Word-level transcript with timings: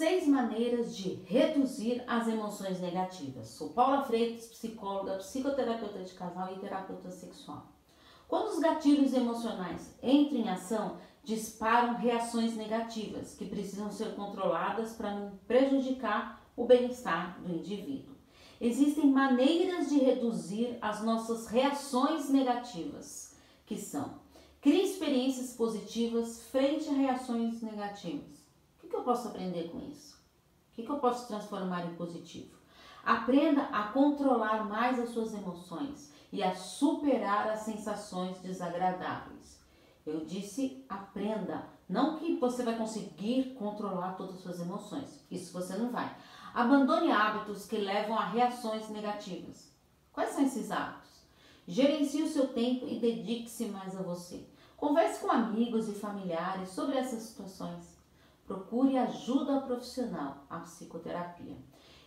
Seis 0.00 0.26
maneiras 0.26 0.96
de 0.96 1.10
reduzir 1.26 2.02
as 2.06 2.26
emoções 2.26 2.80
negativas. 2.80 3.48
Sou 3.48 3.68
Paula 3.68 4.02
Freitas, 4.02 4.46
psicóloga, 4.46 5.18
psicoterapeuta 5.18 5.98
de 5.98 6.14
casal 6.14 6.54
e 6.54 6.58
terapeuta 6.58 7.10
sexual. 7.10 7.66
Quando 8.26 8.48
os 8.48 8.60
gatilhos 8.60 9.12
emocionais 9.12 9.94
entram 10.02 10.38
em 10.38 10.48
ação, 10.48 10.96
disparam 11.22 11.98
reações 11.98 12.56
negativas 12.56 13.34
que 13.34 13.44
precisam 13.44 13.92
ser 13.92 14.14
controladas 14.14 14.94
para 14.94 15.14
não 15.14 15.38
prejudicar 15.46 16.42
o 16.56 16.64
bem-estar 16.64 17.38
do 17.42 17.52
indivíduo. 17.52 18.14
Existem 18.58 19.04
maneiras 19.04 19.90
de 19.90 19.98
reduzir 19.98 20.78
as 20.80 21.04
nossas 21.04 21.46
reações 21.46 22.30
negativas, 22.30 23.36
que 23.66 23.76
são 23.76 24.14
criar 24.62 24.82
experiências 24.82 25.52
positivas 25.52 26.42
frente 26.44 26.88
a 26.88 26.92
reações 26.94 27.60
negativas 27.60 28.39
que 28.90 28.96
eu 28.96 29.02
posso 29.02 29.28
aprender 29.28 29.70
com 29.70 29.78
isso? 29.88 30.16
O 30.70 30.74
que, 30.74 30.82
que 30.82 30.90
eu 30.90 30.98
posso 30.98 31.26
transformar 31.28 31.86
em 31.86 31.94
positivo? 31.94 32.58
Aprenda 33.04 33.62
a 33.66 33.84
controlar 33.84 34.68
mais 34.68 34.98
as 34.98 35.10
suas 35.10 35.32
emoções 35.32 36.12
e 36.32 36.42
a 36.42 36.54
superar 36.54 37.48
as 37.48 37.60
sensações 37.60 38.38
desagradáveis. 38.38 39.58
Eu 40.04 40.24
disse 40.26 40.84
aprenda, 40.88 41.64
não 41.88 42.18
que 42.18 42.36
você 42.36 42.62
vai 42.62 42.76
conseguir 42.76 43.54
controlar 43.54 44.14
todas 44.14 44.36
as 44.36 44.42
suas 44.42 44.60
emoções. 44.60 45.24
Isso 45.30 45.52
você 45.52 45.76
não 45.76 45.90
vai. 45.90 46.14
Abandone 46.52 47.12
hábitos 47.12 47.66
que 47.66 47.76
levam 47.76 48.18
a 48.18 48.26
reações 48.26 48.88
negativas. 48.88 49.70
Quais 50.12 50.30
são 50.30 50.44
esses 50.44 50.70
hábitos? 50.70 51.10
Gerencie 51.66 52.22
o 52.22 52.28
seu 52.28 52.48
tempo 52.48 52.86
e 52.88 52.98
dedique-se 52.98 53.66
mais 53.66 53.96
a 53.96 54.02
você. 54.02 54.46
Converse 54.76 55.20
com 55.20 55.30
amigos 55.30 55.88
e 55.88 55.92
familiares 55.92 56.70
sobre 56.70 56.96
essas 56.96 57.22
situações 57.22 57.99
procure 58.50 58.98
ajuda 58.98 59.60
profissional, 59.60 60.44
a 60.50 60.58
psicoterapia. 60.58 61.56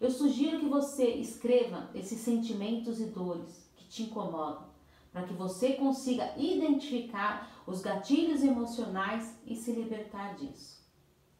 Eu 0.00 0.10
sugiro 0.10 0.58
que 0.58 0.70
você 0.70 1.06
escreva 1.06 1.90
esses 1.94 2.18
sentimentos 2.20 2.98
e 2.98 3.04
dores 3.04 3.70
que 3.76 3.84
te 3.84 4.04
incomodam, 4.04 4.64
para 5.12 5.24
que 5.24 5.34
você 5.34 5.74
consiga 5.74 6.32
identificar 6.38 7.62
os 7.66 7.82
gatilhos 7.82 8.42
emocionais 8.42 9.38
e 9.44 9.54
se 9.54 9.70
libertar 9.72 10.34
disso. 10.36 10.82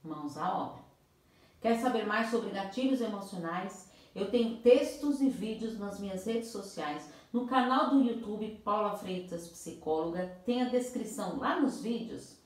Mãos 0.04 0.36
à 0.36 0.64
obra. 0.64 0.82
Quer 1.62 1.80
saber 1.80 2.06
mais 2.06 2.30
sobre 2.30 2.50
gatilhos 2.50 3.00
emocionais? 3.00 3.90
Eu 4.14 4.30
tenho 4.30 4.58
textos 4.58 5.22
e 5.22 5.30
vídeos 5.30 5.78
nas 5.78 5.98
minhas 5.98 6.26
redes 6.26 6.50
sociais, 6.50 7.10
no 7.32 7.46
canal 7.46 7.88
do 7.88 8.02
YouTube 8.02 8.60
Paula 8.62 8.98
Freitas 8.98 9.48
Psicóloga, 9.48 10.42
tem 10.44 10.60
a 10.60 10.68
descrição 10.68 11.38
lá 11.38 11.58
nos 11.58 11.80
vídeos 11.80 12.39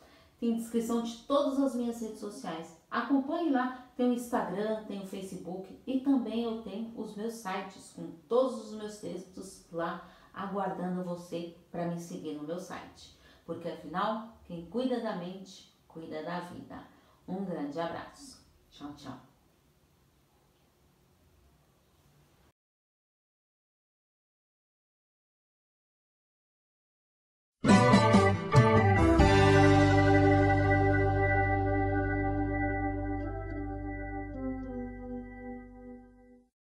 tem 0.45 0.56
descrição 0.56 1.03
de 1.03 1.17
todas 1.23 1.59
as 1.59 1.75
minhas 1.75 1.98
redes 2.03 2.20
sociais. 2.20 2.77
Acompanhe 2.91 3.50
lá, 3.50 3.89
tem 3.97 4.11
o 4.11 4.12
Instagram, 4.12 4.84
tem 4.84 5.00
o 5.00 5.06
Facebook 5.06 5.81
e 5.87 6.00
também 6.00 6.45
eu 6.45 6.61
tenho 6.61 6.92
os 6.95 7.17
meus 7.17 7.33
sites 7.33 7.95
com 7.97 8.11
todos 8.28 8.67
os 8.67 8.77
meus 8.77 8.98
textos 8.98 9.65
lá 9.72 10.06
aguardando 10.34 11.03
você 11.03 11.56
para 11.70 11.87
me 11.87 11.98
seguir 11.98 12.34
no 12.34 12.42
meu 12.42 12.61
site. 12.61 13.19
Porque 13.47 13.69
afinal, 13.69 14.37
quem 14.45 14.67
cuida 14.67 15.00
da 15.00 15.17
mente, 15.17 15.75
cuida 15.89 16.22
da 16.22 16.41
vida. 16.41 16.84
Um 17.27 17.42
grande 17.47 17.81
abraço. 17.81 18.45
Tchau, 18.70 18.92
tchau. 18.97 19.34